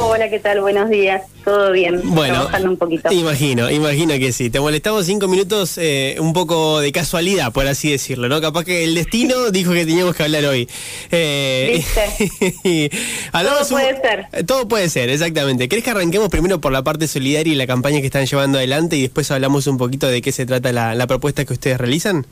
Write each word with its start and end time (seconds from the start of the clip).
Hola, 0.00 0.28
¿qué 0.30 0.38
tal? 0.40 0.60
Buenos 0.60 0.90
días. 0.90 1.22
Todo 1.44 1.70
bien. 1.72 2.00
Bueno, 2.04 2.34
Trabajando 2.34 2.70
un 2.70 2.76
poquito. 2.76 3.12
Imagino, 3.12 3.70
imagino 3.70 4.14
que 4.18 4.32
sí. 4.32 4.50
Te 4.50 4.60
molestamos 4.60 5.06
cinco 5.06 5.28
minutos, 5.28 5.78
eh, 5.78 6.16
un 6.20 6.32
poco 6.32 6.80
de 6.80 6.90
casualidad, 6.92 7.52
por 7.52 7.66
así 7.66 7.90
decirlo, 7.90 8.28
¿no? 8.28 8.40
Capaz 8.40 8.64
que 8.64 8.84
el 8.84 8.94
destino 8.94 9.50
dijo 9.50 9.72
que 9.72 9.84
teníamos 9.86 10.14
que 10.16 10.22
hablar 10.24 10.44
hoy. 10.46 10.68
Eh, 11.10 11.74
¿Viste? 11.76 12.90
Todo 13.32 13.60
un- 13.62 13.68
puede 13.68 14.00
ser. 14.00 14.46
Todo 14.46 14.68
puede 14.68 14.88
ser, 14.88 15.08
exactamente. 15.10 15.68
¿Querés 15.68 15.84
que 15.84 15.90
arranquemos 15.90 16.28
primero 16.28 16.60
por 16.60 16.72
la 16.72 16.82
parte 16.82 17.06
solidaria 17.08 17.52
y 17.52 17.56
la 17.56 17.66
campaña 17.66 18.00
que 18.00 18.06
están 18.06 18.26
llevando 18.26 18.58
adelante 18.58 18.96
y 18.96 19.02
después 19.02 19.30
hablamos 19.30 19.66
un 19.66 19.78
poquito 19.78 20.06
de 20.06 20.22
qué 20.22 20.32
se 20.32 20.46
trata 20.46 20.72
la, 20.72 20.94
la 20.94 21.06
propuesta 21.06 21.44
que 21.44 21.52
ustedes 21.52 21.78
realizan? 21.78 22.26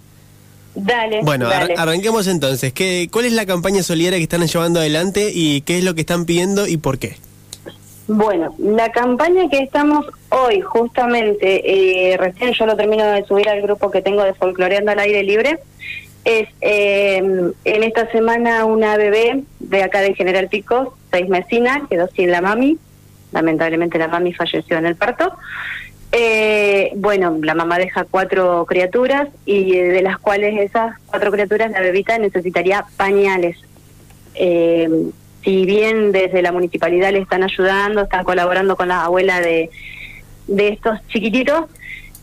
Dale. 0.74 1.20
Bueno, 1.22 1.46
ar- 1.48 1.60
dale. 1.68 1.74
arranquemos 1.76 2.26
entonces. 2.26 2.72
¿Qué, 2.72 3.08
¿Cuál 3.12 3.26
es 3.26 3.32
la 3.32 3.44
campaña 3.46 3.82
solidaria 3.82 4.18
que 4.18 4.22
están 4.24 4.46
llevando 4.46 4.80
adelante 4.80 5.30
y 5.34 5.60
qué 5.62 5.78
es 5.78 5.84
lo 5.84 5.94
que 5.94 6.00
están 6.00 6.24
pidiendo 6.24 6.66
y 6.66 6.76
por 6.78 6.98
qué? 6.98 7.16
Bueno, 8.14 8.54
la 8.58 8.92
campaña 8.92 9.48
que 9.48 9.60
estamos 9.60 10.04
hoy, 10.28 10.60
justamente, 10.60 12.12
eh, 12.12 12.18
recién 12.18 12.52
yo 12.52 12.66
lo 12.66 12.76
termino 12.76 13.06
de 13.06 13.24
subir 13.24 13.48
al 13.48 13.62
grupo 13.62 13.90
que 13.90 14.02
tengo 14.02 14.22
de 14.22 14.34
Folcloreando 14.34 14.92
al 14.92 14.98
Aire 14.98 15.22
Libre, 15.22 15.58
es 16.22 16.46
eh, 16.60 17.16
en 17.64 17.82
esta 17.82 18.10
semana 18.12 18.66
una 18.66 18.98
bebé 18.98 19.44
de 19.60 19.82
acá 19.82 20.02
de 20.02 20.14
General 20.14 20.46
Pico, 20.48 20.94
seis 21.10 21.26
mesina, 21.30 21.86
quedó 21.88 22.06
sin 22.08 22.30
la 22.30 22.42
mami, 22.42 22.76
lamentablemente 23.32 23.96
la 23.96 24.08
mami 24.08 24.34
falleció 24.34 24.76
en 24.76 24.84
el 24.84 24.96
parto. 24.96 25.32
Eh, 26.12 26.92
bueno, 26.96 27.38
la 27.40 27.54
mamá 27.54 27.78
deja 27.78 28.04
cuatro 28.04 28.66
criaturas 28.66 29.28
y 29.46 29.74
de 29.74 30.02
las 30.02 30.18
cuales 30.18 30.60
esas 30.60 30.98
cuatro 31.06 31.32
criaturas 31.32 31.70
la 31.70 31.80
bebita 31.80 32.18
necesitaría 32.18 32.84
pañales. 32.98 33.56
Eh, 34.34 35.10
si 35.42 35.64
bien 35.64 36.12
desde 36.12 36.42
la 36.42 36.52
municipalidad 36.52 37.12
le 37.12 37.18
están 37.18 37.42
ayudando, 37.42 38.02
están 38.02 38.24
colaborando 38.24 38.76
con 38.76 38.88
la 38.88 39.04
abuela 39.04 39.40
de, 39.40 39.70
de 40.46 40.68
estos 40.68 40.98
chiquititos, 41.08 41.66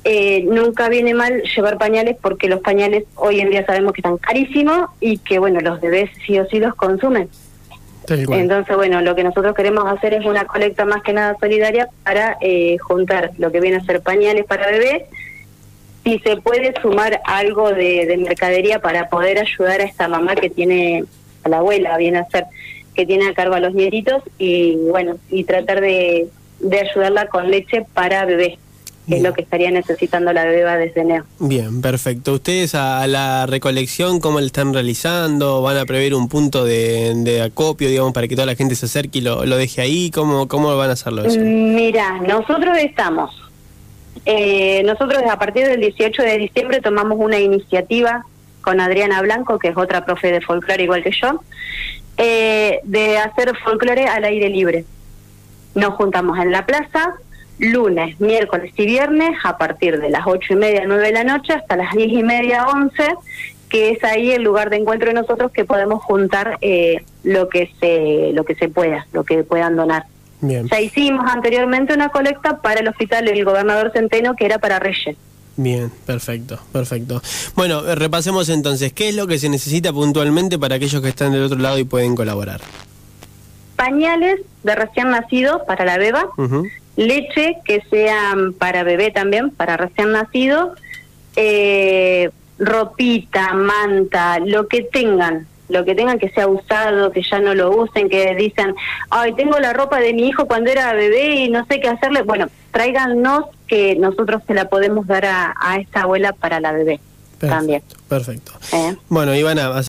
eh, 0.05 0.43
nunca 0.45 0.87
viene 0.87 1.13
mal 1.13 1.43
llevar 1.43 1.77
pañales 1.77 2.15
porque 2.21 2.47
los 2.47 2.61
pañales 2.61 3.03
hoy 3.15 3.41
en 3.41 3.49
día 3.49 3.65
sabemos 3.65 3.93
que 3.93 3.99
están 3.99 4.17
carísimos 4.17 4.89
y 5.01 5.17
que 5.17 5.39
bueno, 5.39 5.59
los 5.59 5.81
bebés 5.81 6.09
sí 6.25 6.39
o 6.39 6.47
sí 6.47 6.59
los 6.59 6.75
consumen. 6.75 7.29
Entonces, 8.07 8.75
bueno, 8.75 9.01
lo 9.01 9.13
que 9.13 9.23
nosotros 9.23 9.53
queremos 9.53 9.85
hacer 9.85 10.15
es 10.15 10.25
una 10.25 10.45
colecta 10.45 10.83
más 10.83 11.03
que 11.03 11.13
nada 11.13 11.35
solidaria 11.39 11.89
para 12.03 12.37
eh, 12.41 12.77
juntar 12.79 13.31
lo 13.37 13.51
que 13.51 13.59
viene 13.59 13.77
a 13.77 13.83
ser 13.83 14.01
pañales 14.01 14.45
para 14.45 14.65
bebés. 14.65 15.03
Si 16.03 16.17
se 16.19 16.37
puede 16.37 16.73
sumar 16.81 17.21
algo 17.25 17.71
de, 17.71 18.07
de 18.07 18.17
mercadería 18.17 18.79
para 18.79 19.09
poder 19.09 19.37
ayudar 19.37 19.81
a 19.81 19.83
esta 19.83 20.07
mamá 20.07 20.33
que 20.35 20.49
tiene, 20.49 21.03
a 21.43 21.49
la 21.49 21.57
abuela, 21.57 21.97
viene 21.97 22.17
a 22.17 22.25
ser, 22.29 22.45
que 22.99 23.05
tiene 23.05 23.29
a 23.29 23.33
cargo 23.33 23.55
a 23.55 23.61
los 23.61 23.73
nietitos 23.73 24.21
y 24.37 24.75
bueno, 24.75 25.15
y 25.31 25.45
tratar 25.45 25.79
de, 25.79 26.27
de 26.59 26.79
ayudarla 26.81 27.27
con 27.27 27.49
leche 27.49 27.85
para 27.93 28.25
bebés, 28.25 28.59
que 29.07 29.15
es 29.15 29.23
lo 29.23 29.31
que 29.31 29.41
estaría 29.41 29.71
necesitando 29.71 30.33
la 30.33 30.43
beba 30.43 30.75
desde 30.75 30.99
enero. 30.99 31.23
Bien, 31.39 31.81
perfecto. 31.81 32.33
¿Ustedes 32.33 32.75
a, 32.75 33.01
a 33.01 33.07
la 33.07 33.45
recolección 33.45 34.19
cómo 34.19 34.41
le 34.41 34.47
están 34.47 34.73
realizando? 34.73 35.61
¿Van 35.61 35.77
a 35.77 35.85
prever 35.85 36.13
un 36.13 36.27
punto 36.27 36.65
de, 36.65 37.13
de 37.15 37.41
acopio, 37.41 37.87
digamos, 37.87 38.11
para 38.11 38.27
que 38.27 38.35
toda 38.35 38.47
la 38.47 38.55
gente 38.55 38.75
se 38.75 38.87
acerque 38.87 39.19
y 39.19 39.21
lo, 39.21 39.45
lo 39.45 39.55
deje 39.55 39.79
ahí? 39.79 40.11
¿Cómo, 40.11 40.49
¿Cómo 40.49 40.75
van 40.75 40.89
a 40.89 40.93
hacerlo 40.93 41.23
eso? 41.23 41.39
Mira, 41.39 42.17
nosotros 42.17 42.77
estamos, 42.79 43.31
eh, 44.25 44.83
nosotros 44.83 45.23
a 45.31 45.39
partir 45.39 45.65
del 45.67 45.79
18 45.79 46.21
de 46.21 46.37
diciembre 46.37 46.81
tomamos 46.81 47.17
una 47.17 47.39
iniciativa 47.39 48.25
con 48.59 48.81
Adriana 48.81 49.21
Blanco, 49.21 49.57
que 49.57 49.69
es 49.69 49.77
otra 49.77 50.03
profe 50.03 50.33
de 50.33 50.41
folclore 50.41 50.83
igual 50.83 51.01
que 51.01 51.11
yo, 51.11 51.41
eh, 52.19 52.81
de 52.83 53.17
hacer 53.17 53.55
folclore 53.63 54.05
al 54.05 54.25
aire 54.25 54.49
libre. 54.49 54.83
Nos 55.73 55.93
juntamos 55.93 56.37
en 56.37 56.51
la 56.51 56.65
plaza 56.65 57.15
lunes, 57.59 58.19
miércoles 58.19 58.73
y 58.75 58.85
viernes 58.85 59.37
a 59.43 59.57
partir 59.57 59.99
de 59.99 60.09
las 60.09 60.27
ocho 60.27 60.53
y 60.53 60.55
media, 60.57 60.83
nueve 60.85 61.07
de 61.07 61.13
la 61.13 61.23
noche 61.23 61.53
hasta 61.53 61.77
las 61.77 61.93
diez 61.93 62.11
y 62.11 62.23
media, 62.23 62.67
once, 62.67 63.15
que 63.69 63.91
es 63.91 64.03
ahí 64.03 64.31
el 64.31 64.43
lugar 64.43 64.69
de 64.69 64.77
encuentro 64.77 65.07
de 65.07 65.13
nosotros 65.13 65.51
que 65.51 65.63
podemos 65.63 66.03
juntar 66.03 66.57
eh, 66.59 67.03
lo 67.23 67.47
que 67.47 67.71
se 67.79 68.31
lo 68.33 68.43
que 68.43 68.55
se 68.55 68.67
pueda, 68.67 69.07
lo 69.13 69.23
que 69.23 69.43
puedan 69.45 69.77
donar. 69.77 70.03
Bien, 70.41 70.67
Ya 70.67 70.81
hicimos 70.81 71.25
anteriormente 71.25 71.93
una 71.93 72.09
colecta 72.09 72.61
para 72.61 72.81
el 72.81 72.87
hospital 72.89 73.25
del 73.25 73.45
gobernador 73.45 73.91
Centeno 73.93 74.35
que 74.35 74.45
era 74.45 74.57
para 74.57 74.79
Reyes. 74.79 75.15
Bien, 75.63 75.91
perfecto, 76.05 76.59
perfecto. 76.71 77.21
Bueno, 77.55 77.85
eh, 77.87 77.95
repasemos 77.95 78.49
entonces, 78.49 78.93
¿qué 78.93 79.09
es 79.09 79.15
lo 79.15 79.27
que 79.27 79.39
se 79.39 79.49
necesita 79.49 79.91
puntualmente 79.93 80.57
para 80.57 80.75
aquellos 80.75 81.01
que 81.01 81.09
están 81.09 81.31
del 81.31 81.43
otro 81.43 81.57
lado 81.57 81.77
y 81.77 81.83
pueden 81.83 82.15
colaborar? 82.15 82.61
Pañales 83.75 84.41
de 84.63 84.75
recién 84.75 85.09
nacido 85.09 85.65
para 85.65 85.85
la 85.85 85.97
beba, 85.97 86.27
leche 86.95 87.57
que 87.63 87.81
sean 87.89 88.53
para 88.53 88.83
bebé 88.83 89.11
también, 89.11 89.51
para 89.51 89.77
recién 89.77 90.11
nacido, 90.11 90.75
eh, 91.35 92.29
ropita, 92.57 93.53
manta, 93.53 94.39
lo 94.39 94.67
que 94.67 94.83
tengan, 94.83 95.47
lo 95.69 95.85
que 95.85 95.95
tengan 95.95 96.19
que 96.19 96.29
sea 96.29 96.47
usado, 96.47 97.11
que 97.11 97.21
ya 97.21 97.39
no 97.39 97.53
lo 97.53 97.71
usen, 97.71 98.09
que 98.09 98.35
dicen, 98.35 98.75
ay, 99.09 99.33
tengo 99.33 99.59
la 99.59 99.71
ropa 99.71 99.99
de 99.99 100.13
mi 100.13 100.27
hijo 100.27 100.45
cuando 100.45 100.69
era 100.69 100.93
bebé 100.93 101.35
y 101.35 101.49
no 101.49 101.65
sé 101.65 101.79
qué 101.79 101.87
hacerle. 101.87 102.23
Bueno, 102.23 102.47
tráiganos 102.71 103.45
que 103.69 103.95
nosotros 103.95 104.41
se 104.45 104.53
la 104.53 104.67
podemos 104.67 105.07
dar 105.07 105.25
a, 105.25 105.55
a 105.57 105.77
esta 105.77 106.01
abuela 106.01 106.33
para 106.33 106.59
la 106.59 106.73
bebé 106.73 106.99
también. 107.39 107.81
Perfecto, 108.09 108.51
perfecto. 108.59 108.75
¿eh? 108.75 108.97
Bueno, 109.07 109.33
Ivana, 109.33 109.69